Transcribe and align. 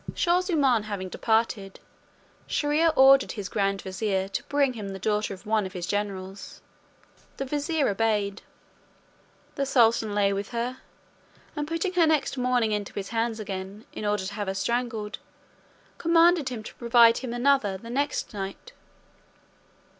Shaw 0.15 0.41
zummaun 0.41 0.85
having 0.85 1.09
departed, 1.09 1.79
Shier 2.47 2.73
ear 2.73 2.91
ordered 2.95 3.33
his 3.33 3.49
grand 3.49 3.83
vizier 3.83 4.27
to 4.29 4.43
bring 4.45 4.73
him 4.73 4.89
the 4.89 4.97
daughter 4.97 5.31
of 5.31 5.45
one 5.45 5.63
of 5.67 5.73
his 5.73 5.85
generals. 5.85 6.59
The 7.37 7.45
vizier 7.45 7.87
obeyed. 7.87 8.41
The 9.53 9.65
sultan 9.67 10.15
lay 10.15 10.33
with 10.33 10.49
her, 10.49 10.77
and 11.55 11.67
putting 11.67 11.93
her 11.93 12.07
next 12.07 12.35
morning 12.35 12.71
into 12.71 12.93
his 12.93 13.09
hands 13.09 13.39
again 13.39 13.85
in 13.93 14.03
order 14.03 14.25
to 14.25 14.33
have 14.33 14.47
her 14.47 14.55
strangled, 14.55 15.19
commanded 15.99 16.49
him 16.49 16.63
to 16.63 16.73
provide 16.73 17.19
him 17.19 17.31
another 17.31 17.77
the 17.77 17.91
next 17.91 18.33
night. 18.33 18.71